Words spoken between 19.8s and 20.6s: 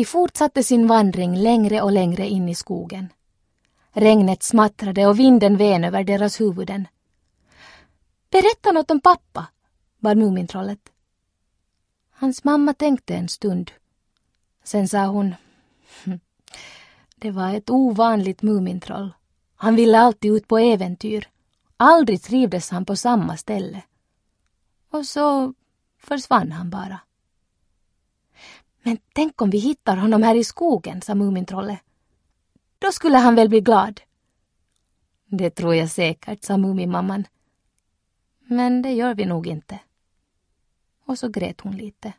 alltid ut på